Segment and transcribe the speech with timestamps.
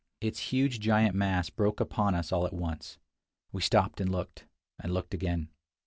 [0.19, 2.97] Its huge giant mass broke upon us all at once.
[3.51, 4.45] We stopped and looked—
[4.81, 5.49] and looked again.